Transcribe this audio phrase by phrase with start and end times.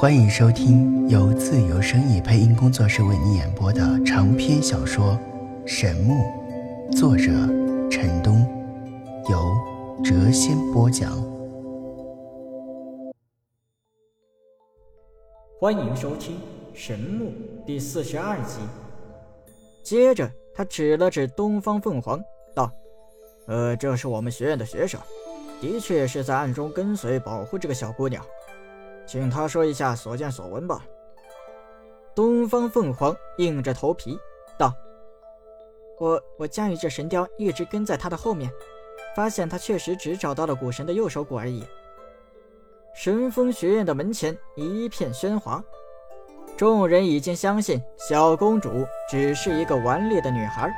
[0.00, 5.18] 欢迎收听由自由声意配音工作室为你演播的长篇小说
[5.66, 6.14] 《神木》，
[6.96, 7.24] 作者
[7.90, 8.46] 陈东，
[9.28, 9.36] 由
[10.04, 11.10] 谪仙播讲。
[15.58, 16.36] 欢迎收听
[16.72, 17.30] 《神木》
[17.66, 18.60] 第四十二集。
[19.82, 22.22] 接着，他指了指东方凤凰，
[22.54, 22.70] 道
[23.48, 25.00] ：“呃，这是我们学院的学生，
[25.60, 28.24] 的确是在暗中跟随保护这个小姑娘。”
[29.08, 30.84] 请他说一下所见所闻吧。
[32.14, 34.18] 东方凤凰硬着头皮
[34.58, 34.70] 道
[35.98, 38.50] ：“我我驾驭这神雕，一直跟在他的后面，
[39.16, 41.64] 发现他确实只找到了古神的右手骨而已。”
[42.92, 45.64] 神风学院的门前一片喧哗，
[46.54, 50.70] 众人已经相信小公主只是一个顽劣的女孩，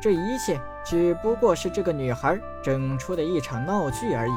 [0.00, 4.32] 这一切只不过是这个女孩整出的一场闹剧而已。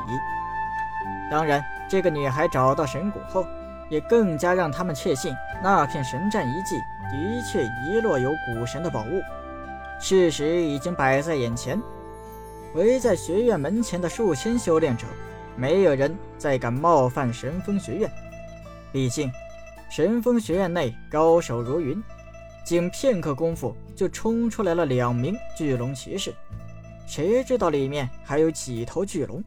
[1.30, 1.64] 当然。
[1.90, 3.46] 这个女孩找到神谷后，
[3.90, 6.76] 也更加让他们确信那片神战遗迹
[7.12, 9.22] 的确遗落有古神的宝物。
[10.00, 11.80] 事实已经摆在眼前，
[12.74, 15.06] 围在学院门前的数千修炼者，
[15.56, 18.12] 没有人再敢冒犯神风学院。
[18.92, 19.32] 毕竟，
[19.90, 22.02] 神风学院内高手如云，
[22.66, 26.34] 仅片刻功夫就冲出来了两名巨龙骑士，
[27.06, 29.44] 谁知道里面还有几头巨龙？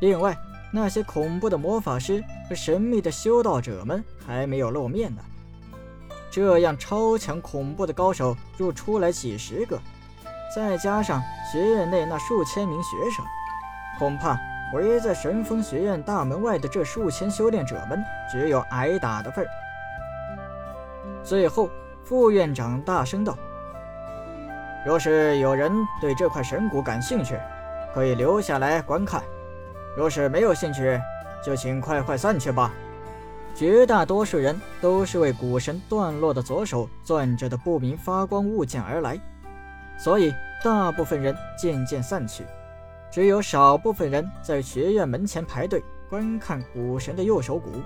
[0.00, 0.36] 另外。
[0.70, 5.22] 那些恐怖的魔法师和神秘的修道者们还没有露面呢。
[6.30, 9.80] 这样超强恐怖的高手若出来几十个，
[10.54, 13.24] 再加上学院内那数千名学生，
[13.98, 14.38] 恐怕
[14.74, 17.98] 围在神风学院大门外的这数千修炼者们
[18.30, 19.48] 只有挨打的份儿。
[21.24, 21.70] 最后，
[22.04, 23.36] 副院长大声道
[24.84, 27.38] ：“若是有人对这块神骨感兴趣，
[27.94, 29.22] 可以留下来观看。”
[29.98, 30.96] 若是没有兴趣，
[31.44, 32.72] 就请快快散去吧。
[33.52, 39.18] 绝大多数人都是为古神断落的左手攥着的不明发光物件而来，
[39.98, 42.44] 所以大部分人渐渐散去，
[43.10, 47.82] 只有少部分人在学院门前排队观看古神的右手骨。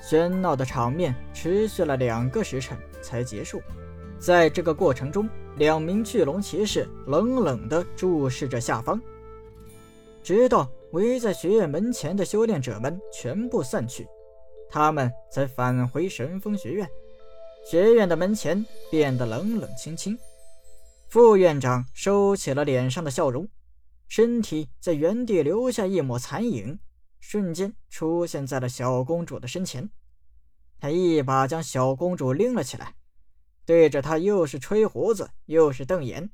[0.00, 3.60] 喧闹的场面持续了两个时辰才结束。
[4.20, 9.00] 在这个过程中，两名巨龙骑士冷冷地注视着下方。
[10.22, 14.06] 直到围在学院门前的修炼者们全部散去，
[14.68, 16.88] 他们才返回神风学院。
[17.68, 20.18] 学院的门前变得冷冷清清。
[21.08, 23.48] 副院长收起了脸上的笑容，
[24.08, 26.78] 身体在原地留下一抹残影，
[27.18, 29.90] 瞬间出现在了小公主的身前。
[30.78, 32.94] 他一把将小公主拎了起来，
[33.66, 36.30] 对着她又是吹胡子又是瞪眼：“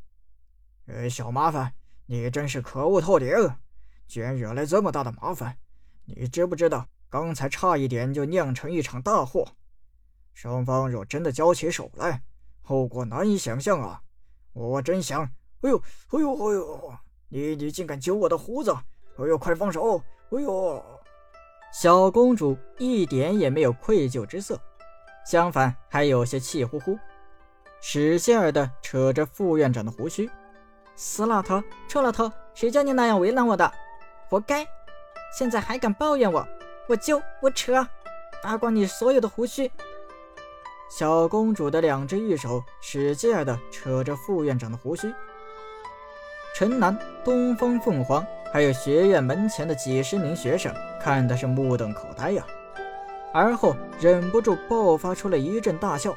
[0.87, 1.73] 呃，小麻烦，
[2.07, 3.29] 你真是可恶透顶！”
[4.07, 5.57] 居然惹来这么大的麻烦，
[6.05, 9.47] 你知不知道刚才差一点就酿成一场大祸？
[10.35, 12.23] 双方若真的交起手来，
[12.63, 14.03] 后果难以想象啊！
[14.53, 15.23] 我真想……
[15.63, 15.77] 哎呦，
[16.11, 16.95] 哎呦，哎呦！
[17.29, 18.71] 你你竟敢揪我的胡子！
[19.19, 20.03] 哎呦，快放手！
[20.31, 20.85] 哎呦！
[21.73, 24.61] 小公主一点也没有愧疚之色，
[25.27, 26.99] 相反还有些气呼呼，
[27.81, 30.31] 使劲儿的扯着副院长的胡须
[30.95, 33.71] ：“死老头，臭老头，谁叫你那样为难我的？”
[34.29, 34.67] 活该！
[35.37, 36.47] 现在还敢抱怨我？
[36.89, 37.87] 我揪我扯，
[38.43, 39.71] 扒光你所有的胡须！
[40.89, 45.13] 小公主的两只玉手使劲地扯着副院长的胡须。
[46.55, 52.47] 陈南、东方凤凰，还有学院门前的几十名学生，看的是目瞪口呆呀，
[53.33, 56.17] 而后忍不住爆发出了一阵大笑。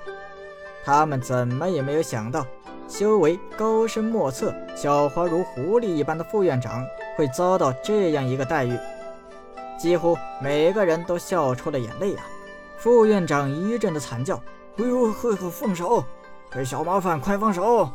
[0.85, 2.45] 他们怎么也没有想到，
[2.89, 6.85] 修为高深莫测、狡猾如狐狸一般的副院长。
[7.15, 8.79] 会遭到这样一个待遇，
[9.77, 12.25] 几乎每个人都笑出了眼泪啊！
[12.77, 14.37] 副院长一阵的惨叫
[14.79, 16.01] ：“哎呦，呵呵，放手！
[16.51, 17.89] 哎，小麻烦，快放手！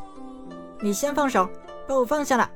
[0.78, 1.48] 你先放手，
[1.88, 2.46] 把我放下来！”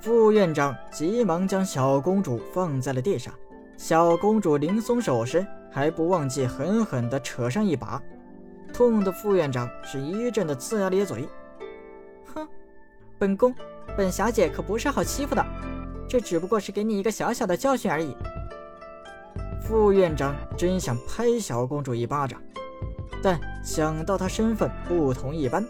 [0.00, 3.34] 副院长急忙将小公主放在了地上。
[3.76, 8.02] 小公主临松手时，还不忘记狠狠地扯上一把，
[8.76, 11.26] 痛的副院长是一阵的龇牙咧嘴
[12.34, 12.46] ：“哼，
[13.18, 13.54] 本宫。”
[13.96, 15.42] 本小姐可不是好欺负的，
[16.06, 18.14] 这只不过是给你一个小小的教训而已。
[19.62, 22.38] 副院长真想拍小公主一巴掌，
[23.22, 25.66] 但想到她身份不同一般，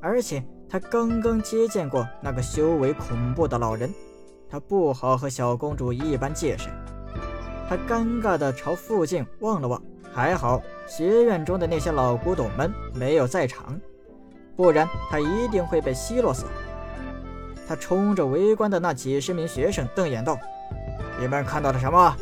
[0.00, 3.94] 而且他刚刚接见过那个修为恐怖的老人，
[4.50, 6.68] 他不好和小公主一般见识。
[7.68, 9.80] 他尴尬地朝附近望了望，
[10.14, 13.80] 还好学院中的那些老古董们没有在场，
[14.56, 16.44] 不然他一定会被奚落死。
[17.66, 20.36] 他冲着围观的那几十名学生瞪眼道
[21.18, 22.14] ：“你们看到了什么？”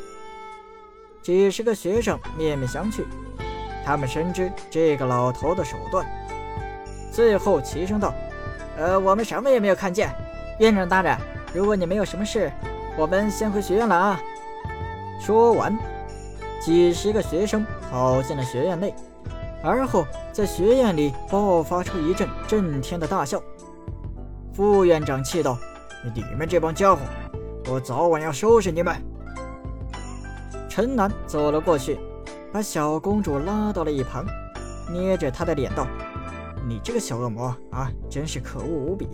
[1.23, 3.03] 几十个学生面面相觑，
[3.85, 6.07] 他们深知这个老头的手段。
[7.11, 8.15] 最后齐声道
[8.79, 10.15] ：“呃，我们什么也没有看见。
[10.61, 11.17] 院长大人，
[11.53, 12.53] 如果你没有什么事，
[12.97, 14.21] 我们先回学院了啊。”
[15.21, 15.77] 说完，
[16.61, 18.95] 几十个学生跑进了学院内，
[19.65, 23.43] 而后在学院里爆发出一阵震天的大笑。
[24.55, 25.59] 副院长气道
[26.15, 27.01] ：“你们这帮家伙，
[27.69, 28.95] 我早晚要收拾你们！”
[30.69, 31.99] 陈南走了过去，
[32.53, 34.25] 把小公主拉到了一旁，
[34.89, 35.85] 捏着她的脸道
[36.69, 39.09] ：“你这个小恶魔啊，真是可恶无比！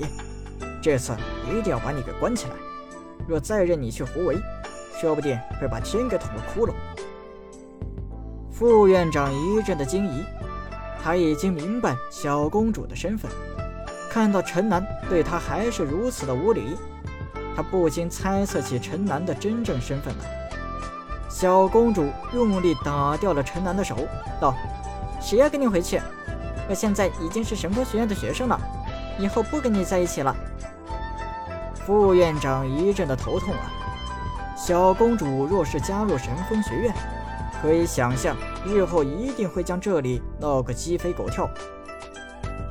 [0.82, 1.16] 这次
[1.48, 2.52] 一定要把你给关起来。
[3.26, 4.36] 若再任你去胡为，
[5.00, 6.74] 说不定会把天给捅个窟窿。”
[8.58, 10.24] 副院长一阵的惊疑，
[11.04, 13.30] 他已经明白小公主的身份。
[14.10, 16.74] 看到陈南对他还是如此的无礼，
[17.54, 21.28] 他不禁猜测起陈南的真正身份来。
[21.28, 23.94] 小公主用力打掉了陈南的手，
[24.40, 24.54] 道
[25.20, 26.00] ：“谁要跟你回去？
[26.66, 28.58] 我现在已经是神风学院的学生了，
[29.18, 30.34] 以后不跟你在一起了。”
[31.84, 33.70] 副院长一阵的头痛啊！
[34.56, 36.94] 小公主若是加入神风学院，
[37.60, 41.48] 可以想象日后一定会将这里闹个鸡飞狗跳。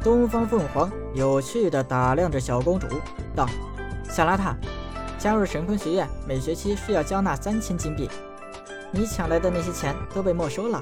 [0.03, 2.87] 东方凤凰有趣的打量着小公主，
[3.35, 3.47] 道
[4.07, 4.53] ：“小邋遢，
[5.17, 8.09] 加入神风学院每学期需要交纳三千金币，
[8.91, 10.81] 你抢来的那些钱都被没收了，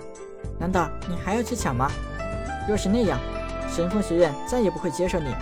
[0.60, 1.90] 难道你还要去抢吗？
[2.68, 3.18] 若是那样，
[3.70, 5.34] 神风学院再也不会接受你。”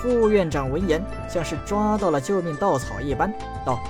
[0.00, 3.32] 副院长闻言，像是抓到了救命稻草一般，
[3.66, 3.80] 道：“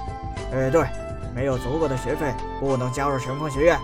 [0.55, 0.87] 哎，对，
[1.35, 3.79] 没有足够的学费，不能加入神风学院。”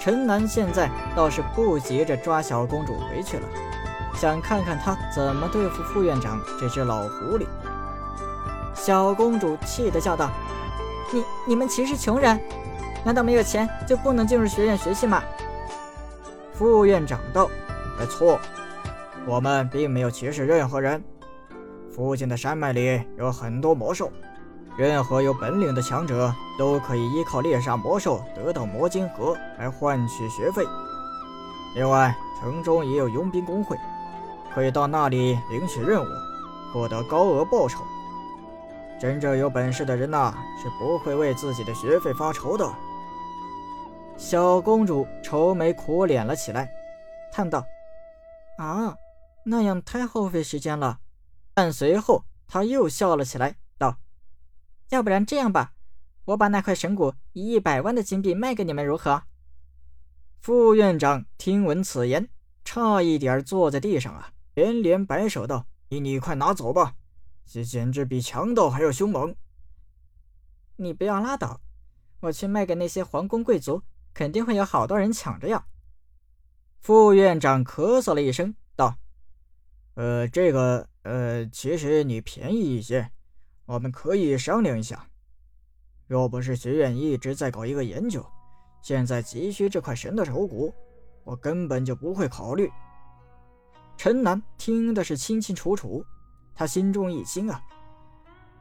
[0.00, 3.48] 陈南现在倒是不急着抓小公主回去了，
[4.14, 7.46] 想看看她怎么对付副院长这只老狐狸。
[8.74, 10.28] 小公主气得叫道
[11.12, 12.40] ：“你你们歧视穷人？
[13.04, 15.22] 难道没有钱就不能进入学院学习吗？”
[16.52, 17.48] 副院长道
[17.96, 18.40] ：“没错，
[19.24, 21.00] 我们并没有歧视任何人。
[21.94, 24.10] 附近的山脉里有很多魔兽。”
[24.76, 30.64] 任何有本领的强者都可以依靠猎杀魔兽得到魔晶核来换取学费。
[31.74, 33.76] 另外，城中也有佣兵工会，
[34.54, 36.08] 可以到那里领取任务，
[36.72, 37.84] 获得高额报酬。
[38.98, 42.70] 真正有本事的人呐，是不会为自己的学费发愁的。
[44.16, 46.70] 小公主愁眉苦脸了起来，
[47.32, 47.64] 叹道
[48.58, 48.96] ：“啊，
[49.44, 50.98] 那样太耗费时间了。”
[51.54, 53.56] 但随后她又笑了起来。
[54.92, 55.72] 要不然这样吧，
[56.26, 59.22] 我把那块神骨以一百万的金币卖给你们，如何？
[60.38, 62.28] 副院长听闻此言，
[62.62, 66.96] 差一点坐在地上啊，连连摆手道：“你你快拿走吧，
[67.46, 69.34] 这简直比强盗还要凶猛！”
[70.76, 71.62] 你不要拉倒，
[72.20, 75.64] 我去卖给那些皇宫贵族，肯定会有好多人抢着要。
[76.80, 78.98] 副院长咳嗽了一声，道
[79.96, 83.10] ：“呃，这个，呃，其实你便宜一些。”
[83.72, 85.06] 我们可以商量一下。
[86.06, 88.22] 若不是学院一直在搞一个研究，
[88.82, 90.74] 现在急需这块神的手骨，
[91.24, 92.70] 我根本就不会考虑。
[93.96, 96.04] 陈南听的是清清楚楚，
[96.54, 97.62] 他心中一惊啊，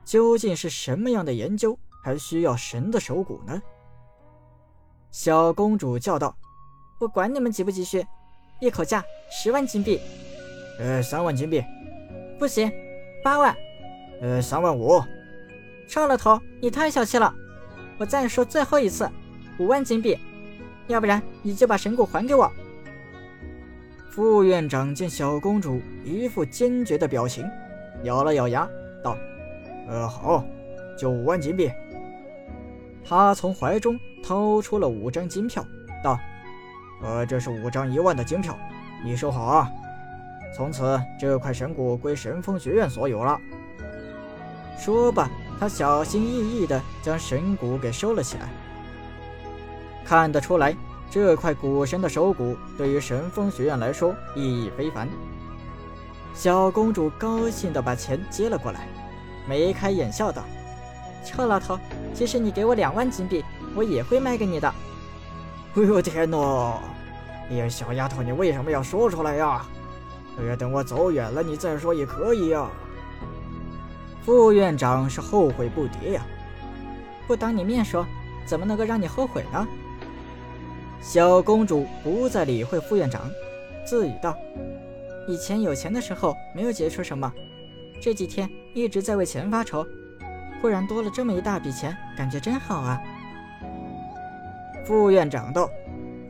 [0.06, 3.62] 究竟是什么样的研究还需要神的手骨呢？
[5.10, 6.38] 小公主叫道
[7.02, 8.06] ：“我管你们急不急需，
[8.62, 10.00] 一口价十万金币。”
[10.80, 11.62] 呃，三万金币，
[12.40, 12.72] 不行，
[13.22, 13.54] 八万。
[14.22, 15.02] 呃，三万五，
[15.88, 17.34] 少了头，你太小气了。
[17.98, 19.10] 我再说最后一次，
[19.58, 20.16] 五万金币，
[20.86, 22.50] 要不然你就把神骨还给我。
[24.12, 27.50] 副院长见小公主一副坚决的表情，
[28.04, 28.70] 咬了咬牙
[29.04, 29.18] 道
[29.90, 30.46] ：“呃，好，
[30.96, 31.72] 就五万金币。”
[33.04, 35.66] 他从怀中掏出了五张金票，
[36.04, 36.20] 道
[37.02, 38.56] ：“呃，这是五张一万的金票，
[39.04, 39.68] 你收好啊。
[40.56, 43.36] 从此这块神骨归神风学院所有了。”
[44.78, 48.50] 说罢，他小心翼翼地将神骨给收了起来。
[50.06, 50.76] 看得出来，
[51.10, 55.08] 这块古神的手骨对于神风学院来说意义非凡。
[56.34, 58.88] 小公主高兴地把钱接了过来，
[59.48, 60.44] 眉开眼笑道
[61.24, 61.78] ：“臭老头，
[62.14, 63.44] 即使你给我两万金币，
[63.76, 64.68] 我也会卖给你的。
[65.76, 66.80] ”哎呦天哪！
[67.50, 69.66] 哎呀，小丫头，你为什么要说出来呀？
[70.40, 72.70] 哎呀，等我走远了，你再说也可以呀。
[74.24, 76.26] 副院长是后悔不迭呀，
[77.28, 78.06] 不当你面说，
[78.46, 79.68] 怎么能够让你后悔呢？
[81.02, 83.30] 小公主不再理会副院长，
[83.84, 84.38] 自语道
[85.28, 87.32] ：“以前有钱的时候没有结出什么，
[88.00, 89.84] 这几天一直在为钱发愁，
[90.62, 93.02] 忽然多了这么一大笔钱，感觉真好啊！”
[94.86, 95.68] 副院长道：“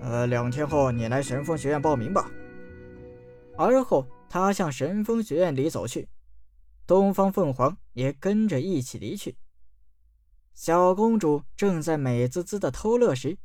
[0.02, 2.32] 呃，两天后你来神风学院报名吧。”
[3.58, 6.08] 而后，他向神风学院里走去，
[6.92, 9.38] 东方凤凰也跟着一起离去。
[10.54, 13.38] 小公主正在美滋滋的偷乐时，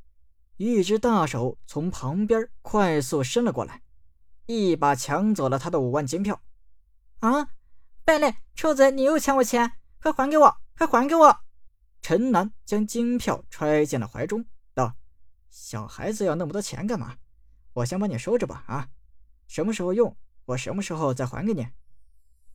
[0.56, 3.82] 一只大手从旁边快速伸了过来，
[4.46, 6.42] 一把抢走了她的五万金票。
[7.20, 7.50] 啊！
[8.04, 10.56] 败类，臭贼，你又抢我钱，快还给我！
[10.76, 11.38] 快还给我！
[12.02, 14.96] 陈楠将金票揣进了怀中，道
[15.48, 17.16] ：“小孩子要那么多钱干嘛？
[17.74, 18.64] 我先帮你收着吧。
[18.66, 18.88] 啊，
[19.46, 21.68] 什么时候用，我什么时候再还给你。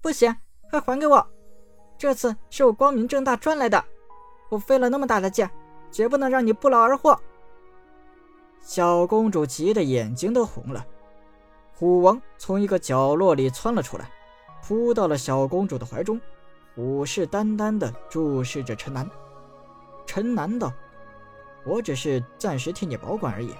[0.01, 0.36] 不行，
[0.71, 1.27] 快还给我！
[1.97, 3.83] 这次是我光明正大赚来的，
[4.49, 5.47] 我费了那么大的劲，
[5.91, 7.19] 绝不能让你不劳而获。”
[8.61, 10.85] 小公主急得眼睛都红了。
[11.73, 14.09] 虎王从一个角落里窜了出来，
[14.63, 16.21] 扑到了小公主的怀中，
[16.73, 19.09] 虎视眈眈地注视着陈楠。
[20.05, 20.71] 陈楠道
[21.65, 23.53] ：“我只是暂时替你保管而已，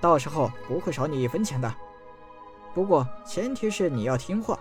[0.00, 1.72] 到时候不会少你一分钱的。
[2.72, 4.58] 不过前提是你要听话，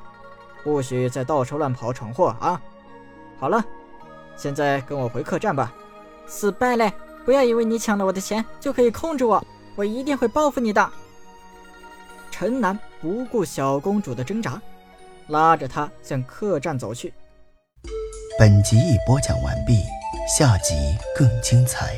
[0.64, 2.62] 不许再到处乱跑闯祸啊！
[3.40, 3.64] 好了，
[4.36, 5.74] 现在跟我回客栈吧。
[6.28, 6.92] 死败类，
[7.26, 9.44] 不要以为你抢了我的钱就可以控制我，
[9.76, 10.92] 我一定会报复你的。”
[12.32, 14.62] 陈楠不顾小公主的挣扎，
[15.28, 17.14] 拉着她向客栈走去。
[18.38, 19.84] 本集已播讲完毕。
[20.38, 20.76] 下集
[21.16, 21.96] 更精彩。